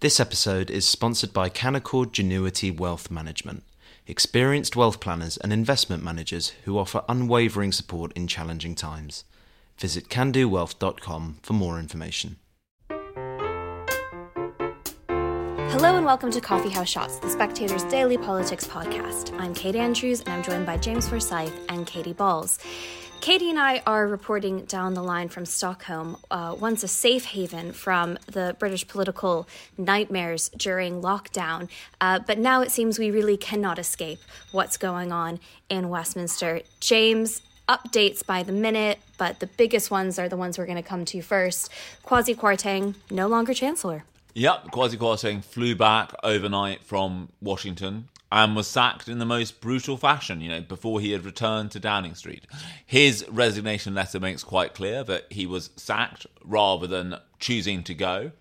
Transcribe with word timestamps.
This 0.00 0.20
episode 0.20 0.70
is 0.70 0.88
sponsored 0.88 1.32
by 1.32 1.50
Canaccord 1.50 2.12
Genuity 2.12 2.70
Wealth 2.70 3.10
Management, 3.10 3.64
experienced 4.06 4.76
wealth 4.76 5.00
planners 5.00 5.36
and 5.38 5.52
investment 5.52 6.04
managers 6.04 6.50
who 6.64 6.78
offer 6.78 7.02
unwavering 7.08 7.72
support 7.72 8.12
in 8.12 8.28
challenging 8.28 8.76
times. 8.76 9.24
Visit 9.76 10.08
candowealth.com 10.08 11.38
for 11.42 11.52
more 11.52 11.80
information. 11.80 12.36
Hello 15.68 15.96
and 15.96 16.06
welcome 16.06 16.30
to 16.30 16.40
Coffee 16.40 16.70
House 16.70 16.88
Shots, 16.88 17.18
the 17.18 17.28
Spectator's 17.28 17.82
daily 17.82 18.16
politics 18.16 18.68
podcast. 18.68 19.36
I'm 19.40 19.52
Kate 19.52 19.74
Andrews 19.74 20.20
and 20.20 20.28
I'm 20.28 20.44
joined 20.44 20.64
by 20.64 20.76
James 20.76 21.08
Forsyth 21.08 21.58
and 21.70 21.84
Katy 21.88 22.12
Balls. 22.12 22.60
Katy 23.20 23.50
and 23.50 23.58
I 23.58 23.82
are 23.84 24.06
reporting 24.06 24.64
down 24.64 24.94
the 24.94 25.02
line 25.02 25.28
from 25.28 25.44
Stockholm, 25.44 26.16
uh, 26.30 26.56
once 26.58 26.82
a 26.82 26.88
safe 26.88 27.26
haven 27.26 27.72
from 27.72 28.16
the 28.26 28.56
British 28.58 28.86
political 28.86 29.46
nightmares 29.76 30.48
during 30.56 31.02
lockdown. 31.02 31.68
Uh, 32.00 32.20
but 32.20 32.38
now 32.38 32.62
it 32.62 32.70
seems 32.70 32.98
we 32.98 33.10
really 33.10 33.36
cannot 33.36 33.78
escape 33.78 34.20
what's 34.52 34.76
going 34.76 35.12
on 35.12 35.40
in 35.68 35.88
Westminster. 35.90 36.62
James, 36.80 37.42
updates 37.68 38.24
by 38.24 38.42
the 38.42 38.52
minute, 38.52 38.98
but 39.18 39.40
the 39.40 39.46
biggest 39.46 39.90
ones 39.90 40.18
are 40.18 40.28
the 40.28 40.36
ones 40.36 40.56
we're 40.56 40.64
going 40.64 40.76
to 40.76 40.88
come 40.88 41.04
to 41.04 41.20
first. 41.20 41.70
Kwasi 42.06 42.34
Kwarteng, 42.34 42.94
no 43.10 43.26
longer 43.26 43.52
Chancellor. 43.52 44.04
Yep, 44.34 44.70
Kwasi 44.70 44.96
Kwarteng 44.96 45.44
flew 45.44 45.74
back 45.74 46.14
overnight 46.22 46.82
from 46.84 47.28
Washington 47.42 48.08
and 48.30 48.54
was 48.54 48.66
sacked 48.66 49.08
in 49.08 49.18
the 49.18 49.24
most 49.24 49.60
brutal 49.60 49.96
fashion, 49.96 50.40
you 50.40 50.48
know, 50.48 50.60
before 50.60 51.00
he 51.00 51.12
had 51.12 51.24
returned 51.24 51.70
to 51.70 51.80
Downing 51.80 52.14
Street. 52.14 52.46
His 52.84 53.24
resignation 53.28 53.94
letter 53.94 54.20
makes 54.20 54.44
quite 54.44 54.74
clear 54.74 55.02
that 55.04 55.24
he 55.30 55.46
was 55.46 55.70
sacked 55.76 56.26
rather 56.44 56.86
than 56.86 57.16
choosing 57.38 57.82
to 57.84 57.94
go. 57.94 58.32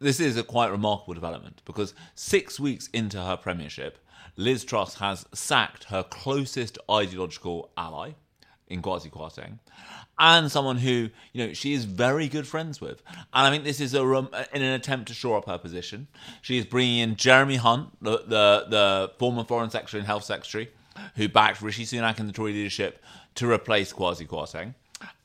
This 0.00 0.18
is 0.18 0.36
a 0.36 0.42
quite 0.42 0.70
remarkable 0.70 1.14
development 1.14 1.62
because 1.64 1.94
six 2.14 2.58
weeks 2.58 2.88
into 2.92 3.20
her 3.20 3.36
premiership, 3.36 3.98
Liz 4.36 4.64
Truss 4.64 4.94
has 4.94 5.26
sacked 5.34 5.84
her 5.84 6.02
closest 6.02 6.78
ideological 6.90 7.70
ally 7.76 8.12
in 8.66 8.80
Kwasi 8.80 9.10
Kwarteng 9.10 9.58
and 10.20 10.52
someone 10.52 10.76
who 10.76 11.08
you 11.32 11.46
know 11.46 11.52
she 11.52 11.72
is 11.72 11.86
very 11.86 12.28
good 12.28 12.46
friends 12.46 12.80
with. 12.80 13.02
And 13.08 13.46
I 13.46 13.50
think 13.50 13.64
this 13.64 13.80
is 13.80 13.94
a 13.94 14.02
in 14.02 14.62
an 14.62 14.74
attempt 14.74 15.08
to 15.08 15.14
shore 15.14 15.38
up 15.38 15.46
her 15.46 15.58
position. 15.58 16.06
She 16.42 16.58
is 16.58 16.66
bringing 16.66 16.98
in 16.98 17.16
Jeremy 17.16 17.56
Hunt, 17.56 17.88
the 18.00 18.18
the, 18.18 18.66
the 18.68 19.12
former 19.18 19.42
Foreign 19.42 19.70
Secretary 19.70 19.98
and 19.98 20.06
Health 20.06 20.24
Secretary, 20.24 20.70
who 21.16 21.28
backed 21.28 21.62
Rishi 21.62 21.84
Sunak 21.84 22.20
in 22.20 22.26
the 22.28 22.32
Tory 22.32 22.52
leadership 22.52 23.02
to 23.36 23.50
replace 23.50 23.92
Kwasi 23.92 24.26
Kwarteng, 24.26 24.74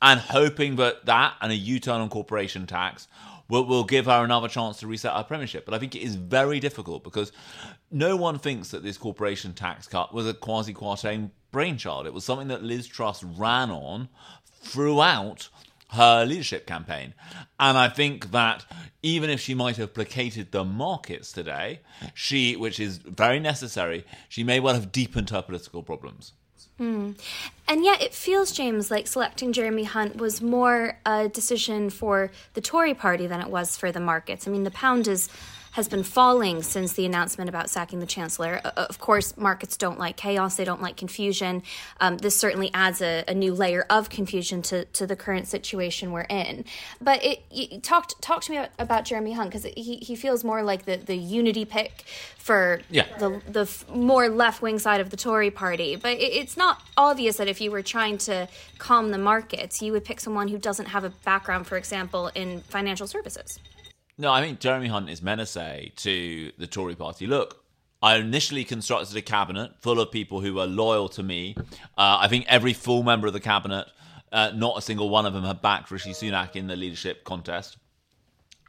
and 0.02 0.20
hoping 0.20 0.78
that 0.78 1.06
that 1.06 1.36
and 1.42 1.52
a 1.52 1.56
U-turn 1.56 2.02
on 2.02 2.10
corporation 2.10 2.66
tax 2.66 3.08
will, 3.50 3.66
will 3.66 3.84
give 3.84 4.06
her 4.06 4.24
another 4.24 4.48
chance 4.48 4.78
to 4.80 4.88
reset 4.88 5.14
her 5.14 5.24
premiership. 5.24 5.66
But 5.66 5.74
I 5.74 5.80
think 5.80 5.96
it 5.96 6.02
is 6.02 6.16
very 6.16 6.60
difficult 6.60 7.04
because 7.04 7.32
no 7.92 8.16
one 8.16 8.40
thinks 8.40 8.70
that 8.70 8.84
this 8.84 8.98
corporation 8.98 9.54
tax 9.54 9.88
cut 9.88 10.14
was 10.14 10.28
a 10.28 10.34
Kwasi 10.34 10.74
Kwarteng 10.74 11.32
brainchild. 11.52 12.08
It 12.08 12.14
was 12.14 12.24
something 12.24 12.48
that 12.50 12.64
Liz 12.64 12.88
Truss 12.88 13.24
ran 13.24 13.72
on 13.72 14.10
throughout 14.66 15.50
her 15.90 16.26
leadership 16.26 16.66
campaign. 16.66 17.14
And 17.60 17.78
I 17.78 17.90
think 17.90 18.32
that 18.32 18.66
even 19.02 19.30
if 19.30 19.40
she 19.40 19.54
might 19.54 19.78
have 19.78 19.94
placated 19.94 20.52
the 20.52 20.66
markets 20.66 21.32
today, 21.32 21.82
she, 22.14 22.56
which 22.56 22.80
is 22.80 22.98
very 22.98 23.40
necessary, 23.40 24.06
she 24.28 24.44
may 24.44 24.60
well 24.60 24.74
have 24.74 24.92
deepened 24.92 25.30
her 25.30 25.42
political 25.42 25.84
problems. 25.84 26.34
Mm. 26.80 27.18
And 27.70 27.86
yet, 27.86 28.02
it 28.02 28.14
feels, 28.14 28.52
James, 28.52 28.92
like 28.92 29.08
selecting 29.08 29.54
Jeremy 29.54 29.86
Hunt 29.86 30.18
was 30.18 30.42
more 30.42 31.00
a 31.06 31.30
decision 31.30 31.90
for 31.90 32.32
the 32.54 32.60
Tory 32.60 32.94
party 32.94 33.28
than 33.28 33.40
it 33.40 33.50
was 33.50 33.78
for 33.78 33.94
the 33.94 34.02
markets. 34.02 34.46
I 34.46 34.52
mean, 34.52 34.64
the 34.64 34.72
pound 34.72 35.08
is 35.08 35.30
has 35.76 35.90
been 35.90 36.04
falling 36.04 36.64
since 36.64 36.94
the 36.94 37.06
announcement 37.06 37.50
about 37.50 37.70
sacking 37.70 38.00
the 38.00 38.06
chancellor. 38.06 38.62
Of 38.78 38.98
course, 38.98 39.36
markets 39.36 39.76
don't 39.76 40.00
like 40.00 40.16
chaos; 40.16 40.56
they 40.56 40.64
don't 40.64 40.82
like 40.82 40.96
confusion. 40.96 41.64
Um, 42.00 42.18
this 42.18 42.38
certainly 42.38 42.72
adds 42.74 43.02
a, 43.02 43.26
a, 43.28 43.34
new 43.34 43.54
layer 43.54 43.86
of 43.90 44.10
confusion 44.10 44.62
to, 44.64 44.86
to 44.86 45.06
the 45.06 45.18
current 45.18 45.50
situation 45.50 46.14
we're 46.14 46.22
in. 46.22 46.64
But 47.02 47.22
it, 47.26 47.44
it 47.52 47.84
talked 47.84 48.22
talk 48.22 48.42
to 48.44 48.52
me 48.52 48.58
about, 48.60 48.70
about 48.80 49.04
Jeremy 49.04 49.34
Hunt 49.34 49.50
because 49.50 49.66
he, 49.76 49.98
he 49.98 50.16
feels 50.16 50.46
more 50.46 50.64
like 50.64 50.86
the, 50.86 50.96
the 50.96 51.18
unity 51.18 51.66
pick 51.66 52.06
for 52.38 52.80
yeah. 52.90 53.08
the 53.20 53.42
the 53.46 53.70
more 53.94 54.30
left 54.30 54.62
wing 54.62 54.80
side 54.80 55.02
of 55.02 55.10
the 55.10 55.18
Tory 55.18 55.52
party. 55.52 55.98
But 55.98 56.14
it, 56.14 56.32
it's 56.32 56.56
not 56.56 56.82
obvious 56.96 57.36
that 57.36 57.50
if 57.50 57.60
you 57.60 57.70
were 57.70 57.82
trying 57.82 58.18
to 58.20 58.48
calm 58.78 59.12
the 59.12 59.18
markets, 59.18 59.82
you 59.82 59.92
would 59.92 60.06
pick 60.06 60.22
someone 60.22 60.48
who 60.48 60.58
doesn't 60.58 60.86
have 60.86 61.04
a 61.04 61.10
background, 61.10 61.68
for 61.68 61.76
example, 61.76 62.32
in 62.34 62.62
financial 62.62 63.08
services. 63.08 63.60
No, 64.18 64.32
I 64.32 64.42
mean 64.42 64.58
Jeremy 64.60 64.88
Hunt 64.88 65.10
is 65.10 65.22
meant 65.22 65.46
to 65.46 66.52
the 66.58 66.68
Tory 66.68 66.96
party, 66.96 67.28
look, 67.28 67.66
I 68.02 68.18
initially 68.18 68.64
constructed 68.64 69.18
a 69.18 69.22
cabinet 69.22 69.72
full 69.80 70.00
of 70.00 70.12
people 70.12 70.42
who 70.42 70.54
were 70.54 70.68
loyal 70.68 71.10
to 71.10 71.24
me. 71.24 71.56
Uh, 71.98 72.20
I 72.22 72.28
think 72.28 72.46
every 72.48 72.74
full 72.74 73.04
member 73.04 73.28
of 73.28 73.34
the 73.34 73.40
cabinet, 73.40 73.88
uh, 74.32 74.52
not 74.54 74.78
a 74.78 74.82
single 74.82 75.10
one 75.10 75.26
of 75.26 75.34
them 75.34 75.44
had 75.44 75.62
backed 75.62 75.92
Rishi 75.92 76.12
Sunak 76.12 76.56
in 76.56 76.68
the 76.68 76.76
leadership 76.76 77.24
contest. 77.24 77.78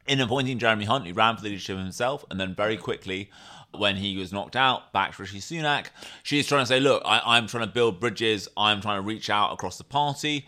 In 0.06 0.20
appointing 0.20 0.58
Jeremy 0.58 0.84
Hunt, 0.84 1.04
he 1.04 1.12
ran 1.12 1.36
for 1.36 1.42
the 1.42 1.48
leadership 1.48 1.76
himself, 1.76 2.24
and 2.30 2.40
then 2.40 2.54
very 2.54 2.76
quickly, 2.76 3.30
when 3.72 3.96
he 3.96 4.16
was 4.16 4.32
knocked 4.32 4.56
out, 4.56 4.92
backed 4.92 5.18
Rishi 5.18 5.40
Sunak. 5.40 5.86
She's 6.22 6.46
trying 6.46 6.62
to 6.62 6.66
say, 6.66 6.80
look, 6.80 7.02
I, 7.04 7.20
I'm 7.24 7.46
trying 7.46 7.66
to 7.66 7.72
build 7.72 8.00
bridges. 8.00 8.48
I'm 8.56 8.80
trying 8.80 8.98
to 8.98 9.06
reach 9.06 9.28
out 9.28 9.52
across 9.52 9.76
the 9.78 9.84
party. 9.84 10.46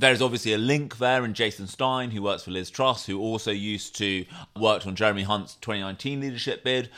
There's 0.00 0.22
obviously 0.22 0.54
a 0.54 0.58
link 0.58 0.96
there 0.96 1.26
in 1.26 1.34
Jason 1.34 1.66
Stein, 1.66 2.10
who 2.10 2.22
works 2.22 2.44
for 2.44 2.52
Liz 2.52 2.70
Truss, 2.70 3.04
who 3.04 3.20
also 3.20 3.50
used 3.50 3.96
to 3.96 4.24
worked 4.58 4.86
on 4.86 4.96
Jeremy 4.96 5.24
Hunt's 5.24 5.56
2019 5.56 6.22
leadership 6.22 6.64
bid. 6.64 6.88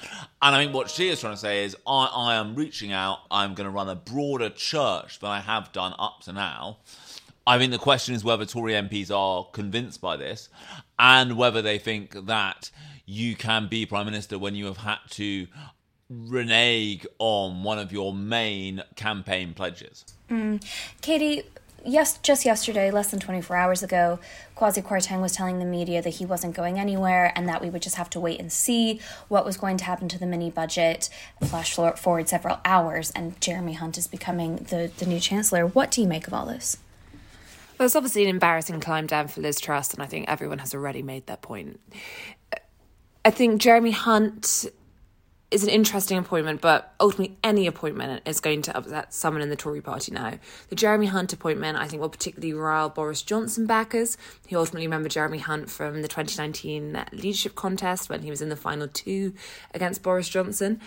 And 0.40 0.54
I 0.54 0.62
think 0.62 0.72
what 0.72 0.88
she 0.88 1.08
is 1.08 1.20
trying 1.20 1.34
to 1.34 1.40
say 1.40 1.64
is, 1.64 1.76
I, 1.84 2.04
I 2.14 2.34
am 2.36 2.54
reaching 2.54 2.92
out. 2.92 3.18
I'm 3.28 3.54
going 3.54 3.64
to 3.64 3.72
run 3.72 3.88
a 3.88 3.96
broader 3.96 4.50
church 4.50 5.18
than 5.18 5.30
I 5.30 5.40
have 5.40 5.72
done 5.72 5.94
up 5.98 6.20
to 6.26 6.32
now. 6.32 6.78
I 7.44 7.58
think 7.58 7.72
the 7.72 7.78
question 7.78 8.14
is 8.14 8.22
whether 8.22 8.46
Tory 8.46 8.74
MPs 8.74 9.10
are 9.10 9.50
convinced 9.50 10.00
by 10.00 10.16
this, 10.16 10.48
and 10.96 11.36
whether 11.36 11.60
they 11.60 11.78
think 11.78 12.26
that 12.26 12.70
you 13.04 13.34
can 13.34 13.66
be 13.66 13.84
prime 13.84 14.06
minister 14.06 14.38
when 14.38 14.54
you 14.54 14.66
have 14.66 14.76
had 14.76 14.98
to 15.10 15.48
renege 16.08 17.04
on 17.18 17.64
one 17.64 17.80
of 17.80 17.90
your 17.90 18.12
main 18.12 18.82
campaign 18.94 19.54
pledges. 19.54 20.04
Mm. 20.30 20.64
Katy, 21.00 21.42
yes, 21.84 22.18
just 22.18 22.44
yesterday, 22.44 22.90
less 22.90 23.10
than 23.10 23.20
24 23.20 23.56
hours 23.56 23.82
ago, 23.82 24.18
Kwasi 24.56 24.82
Kwarteng 24.82 25.20
was 25.20 25.32
telling 25.32 25.58
the 25.58 25.64
media 25.64 26.02
that 26.02 26.10
he 26.10 26.26
wasn't 26.26 26.54
going 26.54 26.78
anywhere 26.78 27.32
and 27.34 27.48
that 27.48 27.62
we 27.62 27.70
would 27.70 27.82
just 27.82 27.96
have 27.96 28.10
to 28.10 28.20
wait 28.20 28.40
and 28.40 28.52
see 28.52 29.00
what 29.28 29.44
was 29.44 29.56
going 29.56 29.76
to 29.78 29.84
happen 29.84 30.08
to 30.08 30.18
the 30.18 30.26
mini 30.26 30.50
budget. 30.50 31.08
Flash 31.42 31.74
forward 31.74 32.28
several 32.28 32.60
hours, 32.64 33.10
and 33.12 33.40
Jeremy 33.40 33.74
Hunt 33.74 33.98
is 33.98 34.06
becoming 34.06 34.56
the, 34.56 34.90
the 34.98 35.06
new 35.06 35.20
chancellor. 35.20 35.66
What 35.66 35.90
do 35.90 36.00
you 36.00 36.08
make 36.08 36.26
of 36.26 36.34
all 36.34 36.46
this? 36.46 36.78
Well, 37.78 37.86
it's 37.86 37.96
obviously 37.96 38.22
an 38.22 38.28
embarrassing 38.28 38.80
climb 38.80 39.06
down 39.06 39.28
for 39.28 39.40
Liz 39.40 39.60
Truss, 39.60 39.92
and 39.92 40.02
I 40.02 40.06
think 40.06 40.28
everyone 40.28 40.58
has 40.58 40.74
already 40.74 41.02
made 41.02 41.26
that 41.26 41.42
point. 41.42 41.80
I 43.24 43.30
think 43.30 43.60
Jeremy 43.60 43.92
Hunt 43.92 44.66
is 45.52 45.62
an 45.62 45.68
interesting 45.68 46.16
appointment, 46.16 46.62
but 46.62 46.94
ultimately 46.98 47.36
any 47.44 47.66
appointment 47.66 48.22
is 48.26 48.40
going 48.40 48.62
to 48.62 48.76
upset 48.76 49.12
someone 49.12 49.42
in 49.42 49.50
the 49.50 49.56
Tory 49.56 49.82
party 49.82 50.10
now. 50.10 50.38
The 50.70 50.74
Jeremy 50.74 51.06
Hunt 51.06 51.32
appointment, 51.34 51.76
I 51.76 51.86
think, 51.86 52.00
will 52.00 52.08
particularly 52.08 52.54
rile 52.54 52.88
Boris 52.88 53.20
Johnson 53.20 53.66
backers, 53.66 54.16
who 54.48 54.56
ultimately 54.56 54.86
remember 54.86 55.10
Jeremy 55.10 55.38
Hunt 55.38 55.70
from 55.70 56.00
the 56.00 56.08
2019 56.08 57.04
leadership 57.12 57.54
contest 57.54 58.08
when 58.08 58.22
he 58.22 58.30
was 58.30 58.40
in 58.40 58.48
the 58.48 58.56
final 58.56 58.88
two 58.88 59.34
against 59.74 60.02
Boris 60.02 60.28
Johnson. 60.28 60.80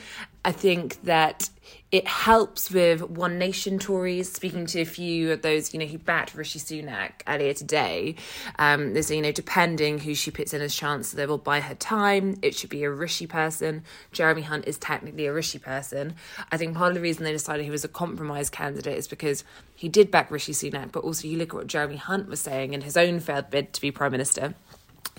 I 0.45 0.51
think 0.51 1.01
that 1.01 1.49
it 1.91 2.07
helps 2.07 2.69
with 2.69 3.01
One 3.01 3.39
Nation 3.39 3.79
Tories. 3.79 4.31
Speaking 4.31 4.67
to 4.67 4.81
a 4.81 4.85
few 4.85 5.31
of 5.31 5.41
those, 5.41 5.73
you 5.73 5.79
know, 5.79 5.87
who 5.87 5.97
backed 5.97 6.35
Rishi 6.35 6.59
Sunak 6.59 7.21
earlier 7.27 7.55
today, 7.55 8.15
um, 8.59 8.93
there's, 8.93 9.09
you 9.09 9.23
know, 9.23 9.31
depending 9.31 9.97
who 9.97 10.13
she 10.13 10.29
puts 10.29 10.53
in 10.53 10.61
as 10.61 10.75
chancellor, 10.75 11.17
they 11.17 11.25
will 11.25 11.39
buy 11.39 11.61
her 11.61 11.73
time. 11.73 12.37
It 12.43 12.55
should 12.55 12.69
be 12.69 12.83
a 12.83 12.91
Rishi 12.91 13.25
person. 13.25 13.83
Jeremy 14.11 14.43
Hunt 14.43 14.67
is 14.67 14.77
technically 14.77 15.25
a 15.25 15.33
Rishi 15.33 15.57
person. 15.57 16.13
I 16.51 16.57
think 16.57 16.77
part 16.77 16.89
of 16.89 16.95
the 16.95 17.01
reason 17.01 17.23
they 17.23 17.31
decided 17.31 17.63
he 17.63 17.71
was 17.71 17.83
a 17.83 17.89
compromise 17.89 18.51
candidate 18.51 18.99
is 18.99 19.07
because 19.07 19.43
he 19.75 19.89
did 19.89 20.11
back 20.11 20.29
Rishi 20.29 20.53
Sunak, 20.53 20.91
but 20.91 21.03
also 21.03 21.27
you 21.27 21.39
look 21.39 21.49
at 21.49 21.55
what 21.55 21.67
Jeremy 21.67 21.97
Hunt 21.97 22.27
was 22.27 22.39
saying 22.39 22.75
in 22.75 22.81
his 22.81 22.95
own 22.95 23.19
failed 23.19 23.49
bid 23.49 23.73
to 23.73 23.81
be 23.81 23.89
prime 23.89 24.11
minister 24.11 24.53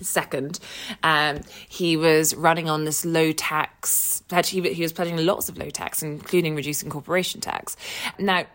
second. 0.01 0.59
Um, 1.03 1.41
he 1.67 1.97
was 1.97 2.35
running 2.35 2.69
on 2.69 2.85
this 2.85 3.05
low 3.05 3.31
tax, 3.31 4.23
he, 4.45 4.61
he 4.73 4.81
was 4.81 4.93
pledging 4.93 5.17
lots 5.17 5.49
of 5.49 5.57
low 5.57 5.69
tax, 5.69 6.03
including 6.03 6.55
reducing 6.55 6.89
corporation 6.89 7.41
tax. 7.41 7.75
Now, 8.19 8.45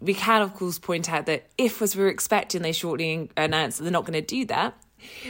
we 0.00 0.14
can, 0.14 0.42
of 0.42 0.54
course, 0.54 0.78
point 0.78 1.10
out 1.10 1.26
that 1.26 1.46
if, 1.58 1.82
as 1.82 1.96
we 1.96 2.04
were 2.04 2.08
expecting, 2.08 2.62
they 2.62 2.72
shortly 2.72 3.30
announced 3.36 3.78
that 3.78 3.84
they're 3.84 3.92
not 3.92 4.04
going 4.04 4.12
to 4.12 4.26
do 4.26 4.44
that, 4.46 4.74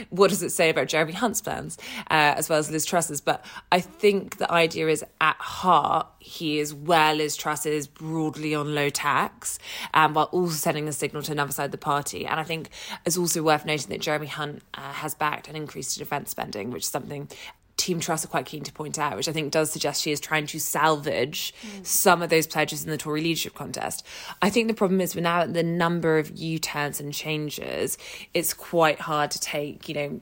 what 0.09 0.29
does 0.29 0.43
it 0.43 0.49
say 0.51 0.69
about 0.69 0.87
Jeremy 0.87 1.13
Hunt's 1.13 1.41
plans, 1.41 1.77
uh, 2.09 2.35
as 2.37 2.49
well 2.49 2.59
as 2.59 2.69
Liz 2.71 2.85
Truss's? 2.85 3.21
But 3.21 3.43
I 3.71 3.79
think 3.79 4.37
the 4.37 4.51
idea 4.51 4.87
is 4.87 5.03
at 5.21 5.37
heart, 5.37 6.07
he 6.19 6.59
is 6.59 6.73
where 6.73 7.13
Liz 7.13 7.35
Truss 7.35 7.65
is 7.65 7.87
broadly 7.87 8.55
on 8.55 8.75
low 8.75 8.89
tax, 8.89 9.59
um, 9.93 10.13
while 10.13 10.29
also 10.31 10.55
sending 10.55 10.87
a 10.87 10.93
signal 10.93 11.23
to 11.23 11.31
another 11.31 11.51
side 11.51 11.65
of 11.65 11.71
the 11.71 11.77
party. 11.77 12.25
And 12.25 12.39
I 12.39 12.43
think 12.43 12.69
it's 13.05 13.17
also 13.17 13.43
worth 13.43 13.65
noting 13.65 13.89
that 13.89 14.01
Jeremy 14.01 14.27
Hunt 14.27 14.63
uh, 14.73 14.93
has 14.93 15.13
backed 15.15 15.47
an 15.47 15.55
increase 15.55 15.93
to 15.93 15.99
defence 15.99 16.31
spending, 16.31 16.71
which 16.71 16.83
is 16.83 16.89
something 16.89 17.29
Team 17.79 18.01
Truss 18.01 18.25
are 18.25 18.27
quite 18.27 18.45
keen 18.45 18.63
to 18.63 18.73
point 18.73 18.99
out, 18.99 19.15
which 19.15 19.29
I 19.29 19.31
think 19.31 19.51
does 19.51 19.71
suggest 19.71 20.03
she 20.03 20.11
is 20.11 20.19
trying 20.19 20.45
to 20.47 20.59
salvage 20.59 21.53
mm. 21.61 21.85
some 21.85 22.21
of 22.21 22.29
those 22.29 22.45
pledges 22.45 22.83
in 22.83 22.89
the 22.89 22.97
Tory 22.97 23.21
leadership 23.21 23.55
contest. 23.55 24.05
I 24.41 24.49
think 24.49 24.67
the 24.67 24.73
problem 24.73 24.99
is 24.99 25.15
we're 25.15 25.21
now 25.21 25.41
at 25.41 25.53
the 25.53 25.63
number 25.63 26.17
of 26.17 26.37
U 26.37 26.59
turns 26.59 26.99
and 26.99 27.13
changes, 27.13 27.97
it's 28.33 28.53
quite 28.53 28.99
hard 28.99 29.31
to 29.31 29.39
take, 29.39 29.87
you 29.87 29.95
know, 29.95 30.21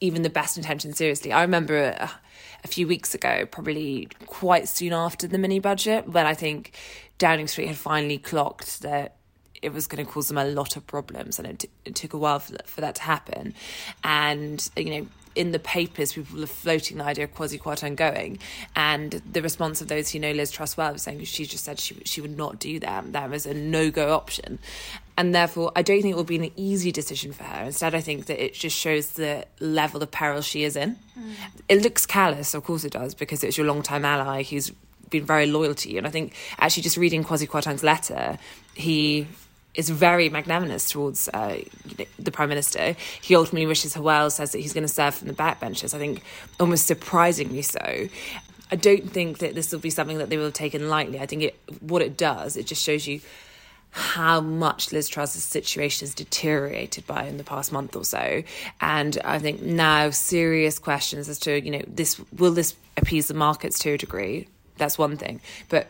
even 0.00 0.22
the 0.22 0.30
best 0.30 0.56
intentions 0.56 0.98
seriously. 0.98 1.32
I 1.32 1.42
remember 1.42 1.76
a, 1.76 2.10
a 2.64 2.68
few 2.68 2.88
weeks 2.88 3.14
ago, 3.14 3.46
probably 3.46 4.08
quite 4.26 4.68
soon 4.68 4.92
after 4.92 5.28
the 5.28 5.38
mini 5.38 5.60
budget, 5.60 6.08
when 6.08 6.26
I 6.26 6.34
think 6.34 6.76
Downing 7.18 7.46
Street 7.46 7.68
had 7.68 7.76
finally 7.76 8.18
clocked 8.18 8.82
that 8.82 9.16
it 9.62 9.72
was 9.72 9.86
going 9.86 10.04
to 10.04 10.10
cause 10.10 10.26
them 10.26 10.38
a 10.38 10.44
lot 10.44 10.76
of 10.76 10.86
problems, 10.88 11.38
and 11.38 11.46
it, 11.46 11.58
t- 11.60 11.70
it 11.84 11.94
took 11.94 12.12
a 12.14 12.18
while 12.18 12.40
for 12.40 12.52
that, 12.52 12.66
for 12.66 12.80
that 12.80 12.96
to 12.96 13.02
happen. 13.02 13.54
And 14.02 14.68
you 14.76 14.90
know, 14.90 15.06
in 15.36 15.52
the 15.52 15.58
papers, 15.58 16.14
people 16.14 16.40
were 16.40 16.46
floating 16.46 16.98
the 16.98 17.04
idea 17.04 17.24
of 17.24 17.34
Kwasi 17.34 17.60
Kwarteng 17.60 17.94
going, 17.94 18.38
and 18.74 19.12
the 19.30 19.42
response 19.42 19.80
of 19.80 19.88
those 19.88 20.10
who 20.10 20.18
know 20.18 20.32
Liz 20.32 20.50
Truss 20.50 20.76
well 20.76 20.92
was 20.92 21.02
saying 21.02 21.22
she 21.24 21.44
just 21.44 21.64
said 21.64 21.78
she 21.78 21.96
she 22.04 22.20
would 22.20 22.36
not 22.36 22.58
do 22.58 22.80
that. 22.80 23.12
That 23.12 23.30
was 23.30 23.46
a 23.46 23.54
no 23.54 23.90
go 23.90 24.14
option, 24.14 24.58
and 25.16 25.34
therefore 25.34 25.70
I 25.76 25.82
don't 25.82 26.00
think 26.00 26.12
it 26.12 26.16
will 26.16 26.24
be 26.24 26.36
an 26.36 26.50
easy 26.56 26.90
decision 26.90 27.32
for 27.32 27.44
her. 27.44 27.64
Instead, 27.64 27.94
I 27.94 28.00
think 28.00 28.26
that 28.26 28.42
it 28.42 28.54
just 28.54 28.76
shows 28.76 29.10
the 29.10 29.46
level 29.60 30.02
of 30.02 30.10
peril 30.10 30.40
she 30.40 30.64
is 30.64 30.74
in. 30.74 30.96
Mm. 31.18 31.32
It 31.68 31.82
looks 31.82 32.06
callous, 32.06 32.54
of 32.54 32.64
course 32.64 32.84
it 32.84 32.92
does, 32.92 33.14
because 33.14 33.44
it's 33.44 33.56
your 33.56 33.66
long 33.66 33.82
time 33.82 34.04
ally 34.04 34.42
who's 34.42 34.72
been 35.10 35.24
very 35.24 35.46
loyal 35.46 35.74
to 35.74 35.90
you. 35.90 35.98
And 35.98 36.06
I 36.06 36.10
think 36.10 36.34
actually 36.58 36.82
just 36.82 36.96
reading 36.96 37.22
Kwasi 37.22 37.46
Kwarteng's 37.46 37.82
letter, 37.82 38.38
he 38.74 39.26
is 39.76 39.90
very 39.90 40.28
magnanimous 40.28 40.90
towards 40.90 41.28
uh, 41.28 41.58
the 42.18 42.30
prime 42.30 42.48
minister. 42.48 42.96
He 43.20 43.36
ultimately 43.36 43.66
wishes 43.66 43.94
her 43.94 44.02
well, 44.02 44.30
says 44.30 44.52
that 44.52 44.58
he's 44.58 44.72
going 44.72 44.86
to 44.86 44.92
serve 44.92 45.14
from 45.14 45.28
the 45.28 45.34
backbenches. 45.34 45.94
I 45.94 45.98
think 45.98 46.22
almost 46.58 46.86
surprisingly 46.86 47.62
so. 47.62 48.08
I 48.70 48.76
don't 48.76 49.08
think 49.10 49.38
that 49.38 49.54
this 49.54 49.70
will 49.70 49.78
be 49.78 49.90
something 49.90 50.18
that 50.18 50.28
they 50.28 50.36
will 50.36 50.46
have 50.46 50.54
taken 50.54 50.88
lightly. 50.88 51.20
I 51.20 51.26
think 51.26 51.42
it 51.42 51.58
what 51.80 52.02
it 52.02 52.16
does, 52.16 52.56
it 52.56 52.66
just 52.66 52.82
shows 52.82 53.06
you 53.06 53.20
how 53.90 54.40
much 54.42 54.92
Liz 54.92 55.08
Truss's 55.08 55.42
situation 55.42 56.06
has 56.06 56.14
deteriorated 56.14 57.06
by 57.06 57.24
in 57.24 57.38
the 57.38 57.44
past 57.44 57.72
month 57.72 57.96
or 57.96 58.04
so. 58.04 58.42
And 58.80 59.18
I 59.24 59.38
think 59.38 59.62
now 59.62 60.10
serious 60.10 60.78
questions 60.78 61.30
as 61.30 61.38
to, 61.40 61.58
you 61.58 61.70
know, 61.70 61.82
this 61.86 62.20
will 62.36 62.52
this 62.52 62.74
appease 62.96 63.28
the 63.28 63.34
markets 63.34 63.78
to 63.80 63.92
a 63.92 63.98
degree? 63.98 64.48
That's 64.76 64.98
one 64.98 65.16
thing. 65.16 65.40
But 65.70 65.86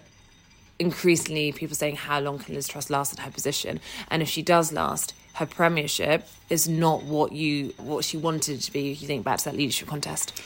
increasingly 0.78 1.52
people 1.52 1.76
saying 1.76 1.96
how 1.96 2.20
long 2.20 2.38
can 2.38 2.54
Liz 2.54 2.68
Truss 2.68 2.90
last 2.90 3.16
in 3.16 3.24
her 3.24 3.30
position, 3.30 3.80
and 4.10 4.22
if 4.22 4.28
she 4.28 4.42
does 4.42 4.72
last, 4.72 5.14
her 5.34 5.46
premiership 5.46 6.28
is 6.48 6.68
not 6.68 7.02
what 7.02 7.32
you 7.32 7.74
what 7.78 8.04
she 8.04 8.16
wanted 8.16 8.60
to 8.60 8.72
be. 8.72 8.92
If 8.92 9.02
you 9.02 9.08
think 9.08 9.24
back 9.24 9.38
to 9.38 9.44
that 9.46 9.56
leadership 9.56 9.88
contest. 9.88 10.40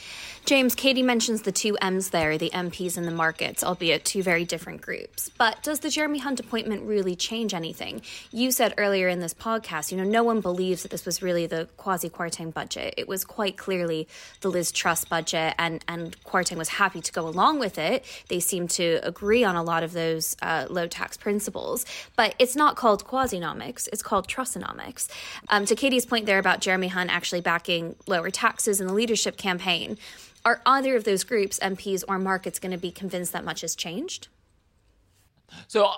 James, 0.46 0.74
Katy 0.74 1.02
mentions 1.02 1.42
the 1.42 1.52
two 1.52 1.76
M's 1.80 2.10
there, 2.10 2.36
the 2.36 2.50
MPs 2.50 2.96
and 2.96 3.06
the 3.06 3.12
markets, 3.12 3.62
albeit 3.62 4.04
two 4.04 4.22
very 4.22 4.44
different 4.44 4.80
groups. 4.80 5.30
But 5.38 5.62
does 5.62 5.80
the 5.80 5.90
Jeremy 5.90 6.18
Hunt 6.18 6.40
appointment 6.40 6.82
really 6.82 7.14
change 7.14 7.54
anything? 7.54 8.02
You 8.32 8.50
said 8.50 8.74
earlier 8.76 9.06
in 9.08 9.20
this 9.20 9.32
podcast, 9.32 9.92
you 9.92 9.98
know, 9.98 10.04
no 10.04 10.24
one 10.24 10.40
believes 10.40 10.82
that 10.82 10.90
this 10.90 11.06
was 11.06 11.22
really 11.22 11.46
the 11.46 11.68
Kwasi 11.78 12.10
Kwarteng 12.10 12.52
budget. 12.52 12.94
It 12.96 13.06
was 13.06 13.24
quite 13.24 13.56
clearly 13.56 14.08
the 14.40 14.50
Liz 14.50 14.72
Truss 14.72 15.04
budget, 15.04 15.54
and, 15.58 15.84
and 15.86 16.16
Kwarteng 16.24 16.56
was 16.56 16.70
happy 16.70 17.00
to 17.00 17.12
go 17.12 17.28
along 17.28 17.60
with 17.60 17.78
it. 17.78 18.04
They 18.28 18.40
seemed 18.40 18.70
to 18.70 18.98
agree 19.02 19.44
on 19.44 19.54
a 19.54 19.62
lot 19.62 19.84
of 19.84 19.92
those 19.92 20.36
uh, 20.42 20.66
low 20.68 20.88
tax 20.88 21.16
principles. 21.16 21.86
But 22.16 22.34
it's 22.40 22.56
not 22.56 22.74
called 22.74 23.04
Kwasinomics, 23.04 23.88
it's 23.92 24.02
called 24.02 24.26
Trussonomics. 24.26 25.08
Um, 25.48 25.64
to 25.66 25.76
Katy's 25.76 26.06
point 26.06 26.26
there 26.26 26.38
about 26.38 26.60
Jeremy 26.60 26.88
Hunt 26.88 27.10
actually 27.10 27.40
backing 27.40 27.94
lower 28.08 28.30
taxes 28.30 28.80
in 28.80 28.88
the 28.88 28.94
leadership 28.94 29.36
campaign, 29.36 29.96
are 30.44 30.62
either 30.66 30.96
of 30.96 31.04
those 31.04 31.24
groups, 31.24 31.58
MPs 31.60 32.04
or 32.08 32.18
markets, 32.18 32.58
going 32.58 32.72
to 32.72 32.78
be 32.78 32.90
convinced 32.90 33.32
that 33.32 33.44
much 33.44 33.60
has 33.60 33.74
changed? 33.74 34.28
So 35.68 35.90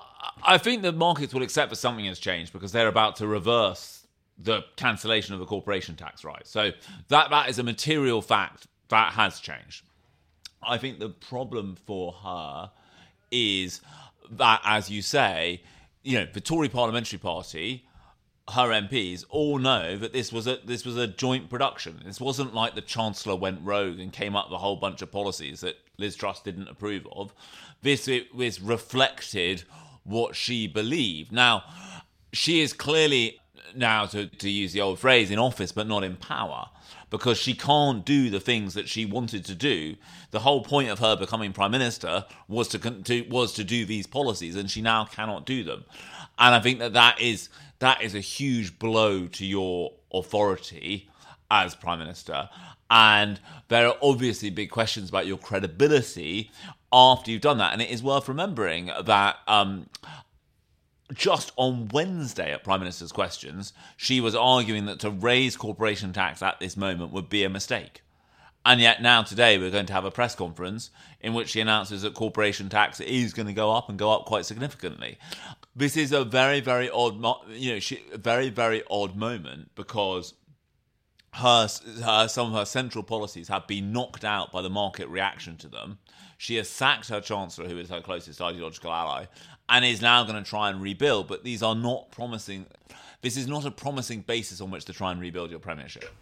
I 0.42 0.58
think 0.58 0.82
the 0.82 0.92
markets 0.92 1.34
will 1.34 1.42
accept 1.42 1.70
that 1.70 1.76
something 1.76 2.04
has 2.06 2.18
changed 2.18 2.52
because 2.52 2.72
they're 2.72 2.88
about 2.88 3.16
to 3.16 3.26
reverse 3.26 4.06
the 4.38 4.62
cancellation 4.76 5.34
of 5.34 5.40
the 5.40 5.46
corporation 5.46 5.94
tax 5.94 6.24
rise. 6.24 6.44
So 6.44 6.72
that 7.08 7.30
that 7.30 7.48
is 7.48 7.58
a 7.58 7.62
material 7.62 8.22
fact 8.22 8.66
that 8.88 9.12
has 9.12 9.40
changed. 9.40 9.84
I 10.62 10.78
think 10.78 10.98
the 10.98 11.10
problem 11.10 11.76
for 11.86 12.12
her 12.12 12.70
is 13.30 13.80
that, 14.30 14.60
as 14.64 14.90
you 14.90 15.02
say, 15.02 15.62
you 16.02 16.18
know, 16.18 16.26
the 16.32 16.40
Tory 16.40 16.68
Parliamentary 16.68 17.18
Party 17.18 17.84
her 18.50 18.68
MPs 18.68 19.24
all 19.28 19.58
know 19.58 19.96
that 19.96 20.12
this 20.12 20.32
was 20.32 20.46
a 20.46 20.58
this 20.64 20.84
was 20.84 20.96
a 20.96 21.06
joint 21.06 21.48
production. 21.48 22.02
This 22.04 22.20
wasn't 22.20 22.54
like 22.54 22.74
the 22.74 22.80
Chancellor 22.80 23.36
went 23.36 23.60
rogue 23.62 24.00
and 24.00 24.12
came 24.12 24.34
up 24.34 24.48
with 24.48 24.56
a 24.56 24.58
whole 24.58 24.76
bunch 24.76 25.00
of 25.00 25.12
policies 25.12 25.60
that 25.60 25.76
Liz 25.96 26.16
Truss 26.16 26.40
didn't 26.40 26.68
approve 26.68 27.06
of. 27.12 27.32
This 27.82 28.08
it 28.08 28.34
was 28.34 28.60
reflected 28.60 29.64
what 30.04 30.34
she 30.34 30.66
believed. 30.66 31.30
Now, 31.30 31.62
she 32.32 32.60
is 32.60 32.72
clearly 32.72 33.38
now 33.74 34.06
to, 34.06 34.26
to 34.26 34.50
use 34.50 34.72
the 34.72 34.80
old 34.80 34.98
phrase 34.98 35.30
in 35.30 35.38
office 35.38 35.72
but 35.72 35.86
not 35.86 36.04
in 36.04 36.16
power 36.16 36.68
because 37.12 37.37
she 37.37 37.53
can't 37.53 38.06
do 38.06 38.31
the 38.31 38.41
things 38.41 38.73
that 38.73 38.88
she 38.88 39.05
wanted 39.05 39.44
to 39.44 39.55
do. 39.55 39.94
The 40.31 40.41
whole 40.41 40.64
point 40.64 40.88
of 40.88 40.99
her 40.99 41.14
becoming 41.14 41.53
prime 41.53 41.70
minister 41.70 42.25
was 42.49 42.69
to, 42.69 42.79
to 42.79 43.23
was 43.29 43.53
to 43.53 43.64
do 43.64 43.85
these 43.85 44.06
policies 44.06 44.56
and 44.56 44.70
she 44.70 44.81
now 44.81 45.05
cannot 45.05 45.44
do 45.44 45.62
them. 45.62 45.85
And 46.38 46.55
I 46.55 46.61
think 46.61 46.79
that 46.79 46.94
that 46.94 47.20
is 47.20 47.50
that 47.81 48.00
is 48.00 48.14
a 48.14 48.20
huge 48.20 48.79
blow 48.79 49.26
to 49.26 49.44
your 49.44 49.93
authority 50.12 51.11
as 51.50 51.75
prime 51.75 51.99
minister. 51.99 52.49
And 52.91 53.38
there 53.69 53.88
are 53.88 53.97
obviously 54.03 54.49
big 54.49 54.70
questions 54.70 55.11
about 55.11 55.26
your 55.26 55.37
credibility 55.37 56.50
after 56.91 57.31
you've 57.31 57.43
done 57.43 57.59
that. 57.59 57.75
And 57.75 57.82
it 57.82 57.91
is 57.91 58.03
worth 58.03 58.26
remembering 58.26 58.91
that 59.05 59.37
um, 59.47 59.87
just 61.12 61.53
on 61.56 61.88
Wednesday 61.88 62.53
at 62.53 62.64
Prime 62.64 62.81
Minister's 62.81 63.12
Questions, 63.12 63.73
she 63.97 64.20
was 64.20 64.35
arguing 64.35 64.87
that 64.87 65.00
to 65.00 65.11
raise 65.11 65.56
corporation 65.56 66.12
tax 66.12 66.43
at 66.43 66.61
this 66.61 66.76
moment 66.76 67.12
would 67.12 67.29
be 67.29 67.44
a 67.44 67.50
mistake. 67.50 68.03
And 68.64 68.81
yet 68.81 69.03
now 69.03 69.23
today 69.23 69.59
we're 69.59 69.70
going 69.70 69.87
to 69.87 69.93
have 69.93 70.05
a 70.05 70.11
press 70.11 70.35
conference 70.35 70.91
in 71.20 71.35
which 71.35 71.49
she 71.49 71.61
announces 71.61 72.03
that 72.03 72.14
corporation 72.14 72.69
tax 72.69 73.00
is 73.00 73.32
going 73.32 73.49
to 73.49 73.53
go 73.53 73.73
up 73.73 73.88
and 73.88 73.99
go 73.99 74.12
up 74.12 74.25
quite 74.25 74.47
significantly. 74.47 75.19
This 75.75 75.97
is 75.97 76.12
a 76.12 76.25
very 76.25 76.61
very 76.61 76.88
odd, 76.88 77.17
you 77.50 77.75
know, 77.75 77.81
she, 77.81 78.05
very 78.14 78.50
very 78.50 78.82
odd 78.88 79.17
moment 79.17 79.70
because 79.75 80.35
her, 81.34 81.69
her 82.02 82.29
some 82.29 82.52
of 82.52 82.58
her 82.58 82.64
central 82.64 83.02
policies 83.02 83.49
have 83.49 83.67
been 83.67 83.93
knocked 83.93 84.25
out 84.25 84.52
by 84.52 84.62
the 84.62 84.70
market 84.70 85.08
reaction 85.08 85.56
to 85.58 85.69
them. 85.69 85.99
She 86.37 86.56
has 86.56 86.69
sacked 86.69 87.09
her 87.09 87.21
chancellor, 87.21 87.68
who 87.68 87.78
is 87.78 87.88
her 87.88 88.00
closest 88.00 88.40
ideological 88.40 88.92
ally, 88.92 89.26
and 89.68 89.85
is 89.85 90.02
now 90.02 90.25
going 90.25 90.42
to 90.42 90.49
try 90.49 90.71
and 90.71 90.83
rebuild. 90.83 91.28
But 91.28 91.45
these 91.45 91.62
are 91.62 91.75
not 91.75 92.11
promising. 92.11 92.66
This 93.23 93.37
is 93.37 93.47
not 93.47 93.64
a 93.64 93.71
promising 93.71 94.23
basis 94.23 94.61
on 94.61 94.71
which 94.71 94.85
to 94.87 94.92
try 94.92 95.12
and 95.12 95.21
rebuild 95.21 95.50
your 95.50 95.61
premiership. 95.61 96.12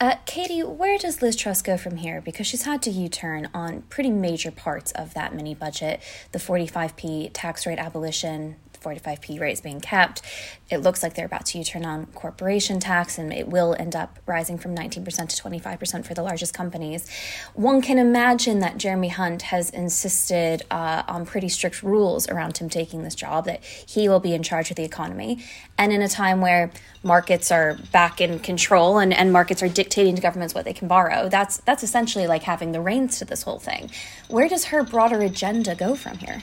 Uh, 0.00 0.16
Katy, 0.24 0.62
where 0.62 0.98
does 0.98 1.20
Liz 1.20 1.36
Truss 1.36 1.62
go 1.62 1.76
from 1.76 1.96
here? 1.96 2.20
Because 2.20 2.46
she's 2.46 2.62
had 2.62 2.82
to 2.82 2.90
U 2.90 3.08
turn 3.08 3.48
on 3.52 3.82
pretty 3.82 4.10
major 4.10 4.50
parts 4.50 4.92
of 4.92 5.14
that 5.14 5.34
mini 5.34 5.54
budget 5.54 6.00
the 6.32 6.38
45p 6.38 7.30
tax 7.32 7.66
rate 7.66 7.78
abolition, 7.78 8.56
45p 8.82 9.40
rates 9.40 9.60
being 9.60 9.80
kept. 9.80 10.22
It 10.70 10.78
looks 10.78 11.02
like 11.02 11.14
they're 11.14 11.26
about 11.26 11.46
to 11.46 11.62
turn 11.64 11.84
on 11.84 12.06
corporation 12.06 12.80
tax, 12.80 13.18
and 13.18 13.32
it 13.32 13.48
will 13.48 13.76
end 13.78 13.94
up 13.94 14.18
rising 14.26 14.58
from 14.58 14.74
19% 14.74 15.04
to 15.04 15.42
25% 15.42 16.04
for 16.06 16.14
the 16.14 16.22
largest 16.22 16.54
companies. 16.54 17.08
One 17.54 17.82
can 17.82 17.98
imagine 17.98 18.60
that 18.60 18.78
Jeremy 18.78 19.08
Hunt 19.08 19.42
has 19.42 19.70
insisted 19.70 20.62
uh, 20.70 21.02
on 21.06 21.26
pretty 21.26 21.48
strict 21.48 21.82
rules 21.82 22.28
around 22.28 22.58
him 22.58 22.68
taking 22.68 23.02
this 23.02 23.14
job, 23.14 23.44
that 23.44 23.62
he 23.64 24.08
will 24.08 24.20
be 24.20 24.32
in 24.32 24.42
charge 24.42 24.70
of 24.70 24.76
the 24.76 24.84
economy. 24.84 25.44
And 25.78 25.92
in 25.92 26.02
a 26.02 26.08
time 26.08 26.40
where 26.40 26.70
markets 27.02 27.50
are 27.50 27.78
back 27.92 28.20
in 28.20 28.38
control 28.38 28.98
and, 28.98 29.12
and 29.12 29.32
markets 29.32 29.62
are 29.62 29.68
dictating 29.68 30.16
to 30.16 30.22
governments 30.22 30.54
what 30.54 30.64
they 30.64 30.72
can 30.72 30.88
borrow, 30.88 31.28
that's, 31.28 31.58
that's 31.58 31.82
essentially 31.82 32.26
like 32.26 32.42
having 32.42 32.72
the 32.72 32.80
reins 32.80 33.18
to 33.18 33.24
this 33.24 33.42
whole 33.42 33.58
thing. 33.58 33.90
Where 34.28 34.48
does 34.48 34.66
her 34.66 34.82
broader 34.82 35.20
agenda 35.20 35.74
go 35.74 35.94
from 35.94 36.18
here? 36.18 36.42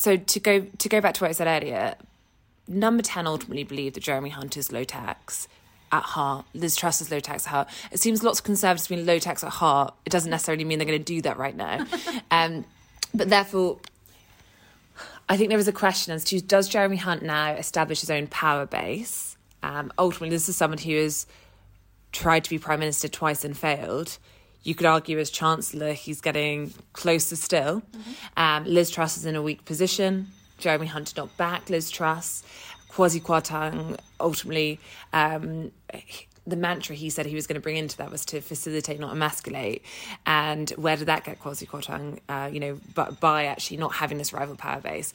So 0.00 0.16
to 0.16 0.40
go 0.40 0.60
to 0.60 0.88
go 0.88 1.00
back 1.02 1.12
to 1.14 1.24
what 1.24 1.28
I 1.28 1.32
said 1.32 1.46
earlier, 1.46 1.94
number 2.66 3.02
ten 3.02 3.26
ultimately 3.26 3.64
believed 3.64 3.96
that 3.96 4.02
Jeremy 4.02 4.30
Hunt 4.30 4.56
is 4.56 4.72
low 4.72 4.82
tax 4.82 5.46
at 5.92 6.02
heart. 6.02 6.46
Liz 6.54 6.74
Truss 6.74 7.02
is 7.02 7.10
low 7.10 7.20
tax 7.20 7.46
at 7.46 7.50
heart. 7.50 7.68
It 7.92 8.00
seems 8.00 8.22
lots 8.22 8.38
of 8.38 8.44
conservatives 8.46 8.88
being 8.88 9.04
low 9.04 9.18
tax 9.18 9.44
at 9.44 9.50
heart. 9.50 9.92
It 10.06 10.10
doesn't 10.10 10.30
necessarily 10.30 10.64
mean 10.64 10.78
they're 10.78 10.86
going 10.86 10.98
to 10.98 11.04
do 11.04 11.20
that 11.22 11.36
right 11.36 11.54
now. 11.54 11.84
um, 12.30 12.64
but 13.12 13.28
therefore, 13.28 13.78
I 15.28 15.36
think 15.36 15.50
there 15.50 15.58
is 15.58 15.68
a 15.68 15.72
question 15.72 16.14
as 16.14 16.24
to 16.24 16.40
does 16.40 16.66
Jeremy 16.66 16.96
Hunt 16.96 17.22
now 17.22 17.52
establish 17.52 18.00
his 18.00 18.10
own 18.10 18.26
power 18.26 18.64
base? 18.64 19.36
Um, 19.62 19.92
ultimately, 19.98 20.30
this 20.30 20.48
is 20.48 20.56
someone 20.56 20.78
who 20.78 20.96
has 20.96 21.26
tried 22.12 22.44
to 22.44 22.50
be 22.50 22.58
prime 22.58 22.80
minister 22.80 23.06
twice 23.06 23.44
and 23.44 23.54
failed 23.54 24.16
you 24.62 24.74
could 24.74 24.86
argue 24.86 25.18
as 25.18 25.30
chancellor 25.30 25.92
he's 25.92 26.20
getting 26.20 26.72
closer 26.92 27.36
still. 27.36 27.80
Mm-hmm. 27.80 28.10
Um, 28.36 28.64
Liz 28.64 28.90
Truss 28.90 29.16
is 29.16 29.24
in 29.24 29.36
a 29.36 29.42
weak 29.42 29.64
position. 29.64 30.28
Jeremy 30.58 30.86
Hunt 30.86 31.08
did 31.08 31.16
not 31.16 31.36
back 31.36 31.70
Liz 31.70 31.90
Truss. 31.90 32.42
Kwasi 32.90 33.22
Kwarteng 33.22 33.96
ultimately 34.18 34.80
um, 35.12 35.70
the 36.46 36.56
mantra 36.56 36.94
he 36.94 37.08
said 37.08 37.26
he 37.26 37.34
was 37.34 37.46
going 37.46 37.54
to 37.54 37.60
bring 37.60 37.76
into 37.76 37.96
that 37.98 38.10
was 38.10 38.24
to 38.26 38.40
facilitate, 38.40 38.98
not 38.98 39.12
emasculate. 39.12 39.82
And 40.26 40.70
where 40.70 40.96
did 40.96 41.06
that 41.06 41.24
get 41.24 41.40
Kwasi 41.40 41.68
Kwarteng? 41.68 42.18
Uh, 42.28 42.50
you 42.52 42.60
know, 42.60 42.80
but 42.94 43.20
by 43.20 43.46
actually 43.46 43.76
not 43.76 43.94
having 43.94 44.18
this 44.18 44.32
rival 44.32 44.56
power 44.56 44.80
base, 44.80 45.14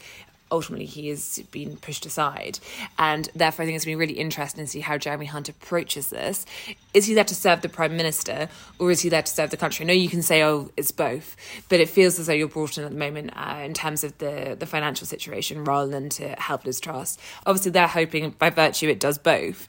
ultimately 0.51 0.85
he 0.85 1.09
has 1.09 1.39
been 1.51 1.77
pushed 1.77 2.05
aside. 2.05 2.59
And 2.97 3.29
therefore, 3.35 3.63
I 3.63 3.65
think 3.65 3.75
it's 3.75 3.85
going 3.85 3.95
to 3.95 3.97
be 3.97 4.05
really 4.07 4.19
interesting 4.19 4.63
to 4.63 4.69
see 4.69 4.79
how 4.79 4.97
Jeremy 4.97 5.25
Hunt 5.25 5.49
approaches 5.49 6.09
this. 6.09 6.45
Is 6.93 7.05
he 7.05 7.13
there 7.13 7.23
to 7.23 7.35
serve 7.35 7.61
the 7.61 7.69
Prime 7.69 7.97
Minister 7.97 8.49
or 8.79 8.91
is 8.91 9.01
he 9.01 9.09
there 9.09 9.21
to 9.21 9.31
serve 9.31 9.49
the 9.49 9.57
country? 9.57 9.85
I 9.85 9.87
know 9.87 9.93
you 9.93 10.09
can 10.09 10.21
say, 10.21 10.43
oh, 10.43 10.71
it's 10.77 10.91
both, 10.91 11.35
but 11.69 11.79
it 11.79 11.89
feels 11.89 12.19
as 12.19 12.27
though 12.27 12.33
you're 12.33 12.47
brought 12.47 12.77
in 12.77 12.83
at 12.83 12.91
the 12.91 12.97
moment 12.97 13.31
uh, 13.35 13.61
in 13.63 13.73
terms 13.73 14.03
of 14.03 14.17
the, 14.19 14.55
the 14.57 14.65
financial 14.65 15.07
situation 15.07 15.63
rather 15.63 15.89
than 15.89 16.09
to 16.09 16.29
help 16.39 16.65
Liz 16.65 16.79
Truss. 16.79 17.17
Obviously, 17.45 17.71
they're 17.71 17.87
hoping 17.87 18.29
by 18.31 18.49
virtue 18.49 18.89
it 18.89 18.99
does 18.99 19.17
both. 19.17 19.67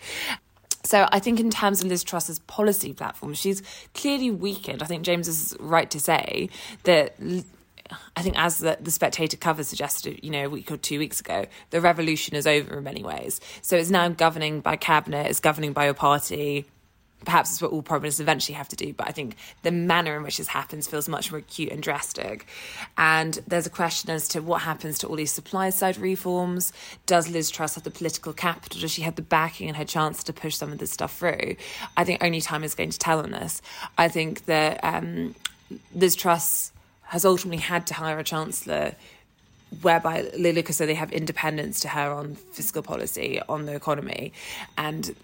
So 0.85 1.09
I 1.11 1.19
think 1.19 1.41
in 1.41 1.51
terms 1.51 1.83
of 1.83 1.89
Liz 1.89 2.05
Truss's 2.05 2.39
policy 2.41 2.93
platform, 2.93 3.35
she's 3.35 3.61
clearly 3.95 4.31
weakened. 4.31 4.85
I 4.85 4.87
think 4.87 5.03
James 5.03 5.27
is 5.27 5.57
right 5.59 5.91
to 5.91 5.99
say 5.99 6.49
that 6.85 7.17
I 8.17 8.23
think, 8.23 8.39
as 8.39 8.59
the, 8.59 8.79
the 8.81 8.91
Spectator 8.91 9.37
cover 9.37 9.63
suggested, 9.63 10.21
you 10.23 10.31
know, 10.31 10.47
a 10.47 10.51
week 10.51 10.71
or 10.71 10.77
two 10.77 10.99
weeks 10.99 11.21
ago, 11.21 11.47
the 11.71 11.81
revolution 11.81 12.37
is 12.37 12.47
over 12.47 12.79
in 12.79 12.85
many 12.85 13.03
ways. 13.03 13.41
So 13.63 13.77
it's 13.77 13.91
now 13.91 14.09
governing 14.09 14.61
by 14.61 14.77
cabinet, 14.77 15.27
it's 15.27 15.41
governing 15.41 15.73
by 15.73 15.85
your 15.85 15.95
party. 15.95 16.67
Perhaps 17.25 17.51
it's 17.51 17.63
what 17.63 17.73
all 17.73 17.83
prime 17.83 18.03
ministers 18.03 18.21
eventually 18.21 18.55
have 18.55 18.69
to 18.69 18.77
do, 18.77 18.93
but 18.93 19.09
I 19.09 19.11
think 19.11 19.37
the 19.63 19.73
manner 19.73 20.17
in 20.17 20.23
which 20.23 20.37
this 20.37 20.49
happens 20.49 20.87
feels 20.87 21.09
much 21.09 21.33
more 21.33 21.39
acute 21.39 21.73
and 21.73 21.83
drastic. 21.83 22.47
And 22.99 23.41
there's 23.49 23.67
a 23.67 23.71
question 23.71 24.11
as 24.11 24.29
to 24.29 24.43
what 24.43 24.61
happens 24.61 24.99
to 24.99 25.09
all 25.09 25.17
these 25.17 25.33
supply 25.33 25.71
side 25.71 25.97
reforms. 25.97 26.75
Does 27.07 27.29
Liz 27.29 27.51
Truss 27.51 27.75
have 27.75 27.85
the 27.85 27.91
political 27.91 28.35
capital? 28.35 28.81
Does 28.83 28.91
she 28.91 29.03
have 29.03 29.17
the 29.17 29.23
backing 29.23 29.67
and 29.67 29.77
her 29.79 29.85
chance 29.85 30.23
to 30.25 30.33
push 30.33 30.57
some 30.57 30.71
of 30.71 30.79
this 30.79 30.93
stuff 30.93 31.19
through? 31.19 31.57
I 31.97 32.05
think 32.05 32.23
only 32.23 32.43
time 32.43 32.63
is 32.63 32.75
going 32.75 32.91
to 32.91 32.99
tell 32.99 33.21
on 33.21 33.31
this. 33.31 33.63
I 33.97 34.09
think 34.09 34.45
that 34.45 34.79
um, 34.85 35.35
Liz 35.95 36.15
Truss 36.15 36.71
has 37.07 37.25
ultimately 37.25 37.63
had 37.63 37.87
to 37.87 37.95
hire 37.95 38.19
a 38.19 38.25
chancellor 38.25 38.95
whereby 39.83 40.31
Lily 40.39 40.65
said 40.71 40.89
they 40.89 40.95
have 40.95 41.13
independence 41.13 41.81
to 41.81 41.89
her 41.89 42.11
on 42.13 42.35
fiscal 42.35 42.83
policy, 42.83 43.41
on 43.49 43.67
the 43.67 43.75
economy. 43.75 44.33
And 44.79 45.15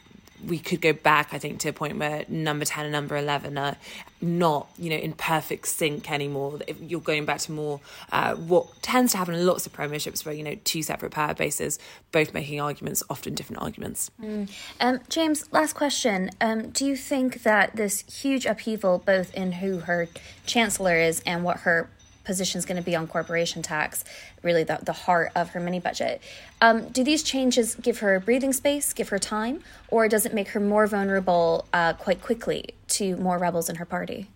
we 0.47 0.59
could 0.59 0.81
go 0.81 0.93
back, 0.93 1.33
I 1.33 1.39
think, 1.39 1.61
to 1.61 1.69
a 1.69 1.73
point 1.73 1.99
where 1.99 2.25
number 2.29 2.65
10 2.65 2.85
and 2.85 2.93
number 2.93 3.17
11 3.17 3.57
are 3.59 3.77
not, 4.21 4.69
you 4.79 4.91
know, 4.91 4.97
in 4.97 5.13
perfect 5.13 5.69
sync 5.69 6.11
anymore. 6.11 6.61
If 6.67 6.81
you're 6.81 7.01
going 7.01 7.25
back 7.25 7.39
to 7.41 7.53
more 7.53 7.81
uh, 8.11 8.35
what 8.35 8.83
tends 8.83 9.13
to 9.13 9.19
happen 9.19 9.35
in 9.35 9.47
lots 9.47 9.67
of 9.67 9.73
premierships 9.73 10.25
where, 10.25 10.35
you 10.35 10.43
know, 10.43 10.57
two 10.65 10.83
separate 10.83 11.13
power 11.13 11.35
bases, 11.35 11.79
both 12.11 12.35
making 12.35 12.61
arguments, 12.61 13.03
often 13.11 13.35
different 13.35 13.63
arguments. 13.63 14.11
Mm. 14.21 14.51
Um, 14.81 15.01
James, 15.09 15.51
last 15.53 15.75
question. 15.75 16.31
Um, 16.41 16.71
do 16.71 16.87
you 16.87 16.97
think 16.97 17.43
that 17.43 17.77
this 17.77 18.05
huge 18.23 18.47
upheaval, 18.47 19.03
both 19.05 19.33
in 19.35 19.53
who 19.53 19.81
her 19.81 20.09
chancellor 20.47 20.97
is 20.97 21.23
and 21.27 21.45
what 21.45 21.59
her 21.59 21.89
position 22.25 22.59
is 22.59 22.65
going 22.65 22.77
to 22.77 22.83
be 22.83 22.95
on 22.95 23.07
corporation 23.07 23.63
tax, 23.63 24.05
really 24.43 24.65
the, 24.65 24.79
the 24.83 24.93
heart 24.93 25.33
of 25.35 25.51
her 25.51 25.61
mini 25.61 25.81
budget. 25.81 26.21
Um, 26.61 26.89
do 26.89 27.05
these 27.05 27.23
changes 27.23 27.75
give 27.75 27.99
her 27.99 28.19
breathing 28.21 28.53
space, 28.53 28.93
give 28.93 29.09
her 29.11 29.19
time, 29.19 29.63
or 29.89 30.09
does 30.09 30.27
it 30.27 30.35
make 30.35 30.49
her 30.49 30.61
more 30.61 30.87
vulnerable 30.87 31.67
uh, 31.73 31.95
quite 31.95 32.23
quickly 32.23 32.75
to 32.89 33.17
more 33.17 33.39
rebels 33.39 33.69
in 33.69 33.77
her 33.77 33.85
party? 33.85 34.29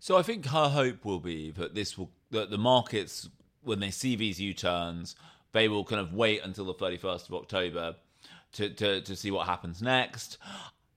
So 0.00 0.16
I 0.16 0.22
think 0.22 0.46
her 0.46 0.68
hope 0.68 1.04
will 1.04 1.20
be 1.20 1.52
that 1.52 1.74
this 1.74 1.96
will 1.96 2.10
that 2.32 2.50
the 2.50 2.58
markets, 2.58 3.28
when 3.62 3.78
they 3.78 3.90
see 3.90 4.16
these 4.16 4.40
U 4.40 4.52
turns, 4.52 5.14
they 5.52 5.68
will 5.68 5.84
kind 5.84 6.00
of 6.00 6.12
wait 6.12 6.42
until 6.42 6.64
the 6.64 6.74
thirty 6.74 6.96
first 6.96 7.28
of 7.28 7.34
October 7.34 7.94
to, 8.54 8.68
to 8.70 9.00
to 9.02 9.14
see 9.14 9.30
what 9.30 9.46
happens 9.46 9.80
next, 9.80 10.38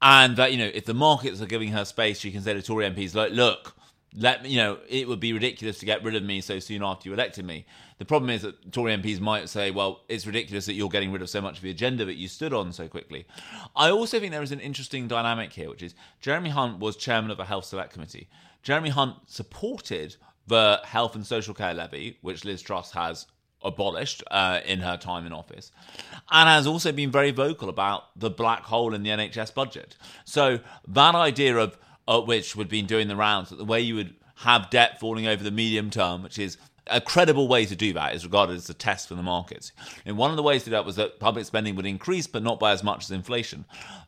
and 0.01 0.37
that 0.37 0.51
you 0.51 0.57
know 0.57 0.71
if 0.73 0.85
the 0.85 0.95
markets 0.95 1.39
are 1.39 1.45
giving 1.45 1.69
her 1.69 1.85
space, 1.85 2.19
she 2.19 2.31
can 2.31 2.41
say 2.41 2.53
to 2.53 2.63
Tory 2.63 2.89
MPs 2.89 3.13
like, 3.13 3.31
look 3.31 3.75
let 4.17 4.45
you 4.45 4.57
know, 4.57 4.79
it 4.87 5.07
would 5.07 5.19
be 5.19 5.33
ridiculous 5.33 5.79
to 5.79 5.85
get 5.85 6.03
rid 6.03 6.15
of 6.15 6.23
me 6.23 6.41
so 6.41 6.59
soon 6.59 6.83
after 6.83 7.09
you 7.09 7.13
elected 7.13 7.45
me. 7.45 7.65
The 7.97 8.05
problem 8.05 8.29
is 8.29 8.41
that 8.43 8.71
Tory 8.71 8.95
MPs 8.95 9.19
might 9.19 9.49
say, 9.49 9.71
well, 9.71 10.01
it's 10.07 10.25
ridiculous 10.25 10.65
that 10.65 10.73
you're 10.73 10.89
getting 10.89 11.11
rid 11.11 11.21
of 11.21 11.29
so 11.29 11.41
much 11.41 11.57
of 11.57 11.63
the 11.63 11.69
agenda 11.69 12.05
that 12.05 12.15
you 12.15 12.27
stood 12.27 12.53
on 12.53 12.71
so 12.71 12.87
quickly. 12.87 13.25
I 13.75 13.89
also 13.89 14.19
think 14.19 14.31
there 14.31 14.41
is 14.41 14.51
an 14.51 14.59
interesting 14.59 15.07
dynamic 15.07 15.53
here, 15.53 15.69
which 15.69 15.83
is 15.83 15.95
Jeremy 16.21 16.49
Hunt 16.49 16.79
was 16.79 16.95
chairman 16.95 17.31
of 17.31 17.39
a 17.39 17.45
health 17.45 17.65
select 17.65 17.93
committee. 17.93 18.29
Jeremy 18.63 18.89
Hunt 18.89 19.15
supported 19.27 20.15
the 20.47 20.81
health 20.83 21.15
and 21.15 21.25
social 21.25 21.53
care 21.53 21.73
levy, 21.73 22.17
which 22.21 22.45
Liz 22.45 22.61
Truss 22.61 22.91
has 22.91 23.27
abolished 23.61 24.23
uh, 24.29 24.59
in 24.65 24.79
her 24.79 24.95
time 24.95 25.25
in 25.25 25.33
office, 25.33 25.71
and 26.31 26.47
has 26.47 26.67
also 26.67 26.91
been 26.91 27.11
very 27.11 27.31
vocal 27.31 27.67
about 27.67 28.17
the 28.17 28.29
black 28.29 28.63
hole 28.63 28.93
in 28.93 29.03
the 29.03 29.09
NHS 29.09 29.53
budget. 29.53 29.97
So 30.23 30.59
that 30.87 31.15
idea 31.15 31.57
of 31.57 31.77
uh, 32.07 32.21
which 32.21 32.55
would 32.55 32.69
been 32.69 32.85
doing 32.85 33.07
the 33.07 33.15
rounds, 33.15 33.49
that 33.49 33.57
the 33.57 33.65
way 33.65 33.81
you 33.81 33.95
would 33.95 34.15
have 34.37 34.69
debt 34.69 34.99
falling 34.99 35.27
over 35.27 35.43
the 35.43 35.51
medium 35.51 35.89
term, 35.89 36.21
which 36.23 36.37
is 36.37 36.57
a 36.87 37.01
credible 37.01 37.47
way 37.47 37.65
to 37.65 37.75
do 37.75 37.93
that 37.93 38.13
is 38.13 38.23
regarded 38.23 38.55
as 38.55 38.69
a 38.69 38.73
test 38.73 39.07
for 39.07 39.15
the 39.15 39.23
markets. 39.23 39.71
And 40.05 40.17
one 40.17 40.29
of 40.29 40.37
the 40.37 40.43
ways 40.43 40.63
to 40.63 40.69
do 40.69 40.71
that 40.71 40.85
was 40.85 40.97
that 40.97 41.19
public 41.19 41.45
spending 41.45 41.75
would 41.75 41.85
increase, 41.85 42.27
but 42.27 42.43
not 42.43 42.59
by 42.59 42.71
as 42.71 42.83
much 42.83 43.05
as 43.05 43.11
inflation. 43.11 43.65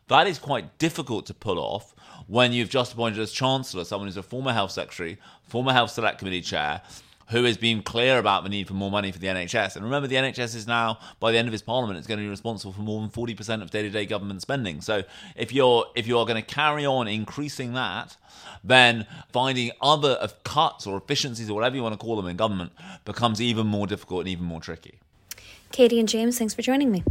That 0.09 0.27
is 0.27 0.37
quite 0.37 0.77
difficult 0.77 1.25
to 1.27 1.33
pull 1.33 1.59
off 1.59 1.95
when 2.27 2.53
you've 2.53 2.69
just 2.69 2.93
appointed 2.93 3.19
as 3.19 3.31
Chancellor 3.31 3.83
someone 3.83 4.07
who's 4.07 4.17
a 4.17 4.23
former 4.23 4.53
Health 4.53 4.71
Secretary, 4.71 5.17
former 5.43 5.73
Health 5.73 5.91
Select 5.91 6.19
Committee 6.19 6.41
Chair, 6.41 6.81
who 7.29 7.43
has 7.43 7.57
been 7.57 7.81
clear 7.81 8.17
about 8.17 8.43
the 8.43 8.49
need 8.49 8.67
for 8.67 8.73
more 8.73 8.91
money 8.91 9.11
for 9.11 9.19
the 9.19 9.27
NHS. 9.27 9.75
And 9.75 9.83
remember, 9.83 10.07
the 10.07 10.15
NHS 10.15 10.55
is 10.55 10.67
now, 10.67 10.99
by 11.19 11.31
the 11.31 11.37
end 11.37 11.47
of 11.47 11.51
his 11.51 11.61
parliament, 11.61 11.97
it's 11.97 12.07
going 12.07 12.19
to 12.19 12.23
be 12.23 12.29
responsible 12.29 12.73
for 12.73 12.81
more 12.81 13.01
than 13.01 13.09
40% 13.09 13.61
of 13.61 13.69
day-to-day 13.69 14.05
government 14.05 14.41
spending. 14.41 14.81
So 14.81 15.03
if 15.35 15.51
you're 15.51 15.85
if 15.95 16.07
you 16.07 16.17
are 16.17 16.25
going 16.25 16.41
to 16.41 16.47
carry 16.47 16.85
on 16.85 17.07
increasing 17.07 17.73
that, 17.73 18.17
then 18.63 19.05
finding 19.31 19.71
other 19.81 20.17
cuts 20.43 20.87
or 20.87 20.97
efficiencies 20.97 21.49
or 21.49 21.53
whatever 21.53 21.75
you 21.75 21.83
want 21.83 21.93
to 21.93 22.03
call 22.03 22.15
them 22.15 22.27
in 22.27 22.37
government 22.37 22.71
becomes 23.05 23.41
even 23.41 23.67
more 23.67 23.87
difficult 23.87 24.21
and 24.21 24.29
even 24.29 24.45
more 24.45 24.61
tricky. 24.61 24.99
Katy 25.71 25.99
and 25.99 26.07
James, 26.07 26.37
thanks 26.37 26.53
for 26.53 26.61
joining 26.61 26.91
me. 26.91 27.03